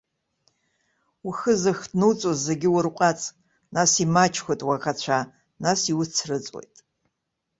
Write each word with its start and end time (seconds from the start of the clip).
Ухы 1.27 1.53
зыхҭнуҵо 1.61 2.31
зегьы 2.45 2.69
урҟәаҵ, 2.77 3.21
нас 3.75 3.91
имаҷхоит 4.03 4.61
уаӷацәа, 4.67 5.17
нас 5.63 5.79
иуцрыҵуеит. 5.91 6.75